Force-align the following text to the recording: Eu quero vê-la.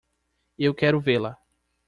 Eu 0.57 0.73
quero 0.73 0.99
vê-la. 0.99 1.37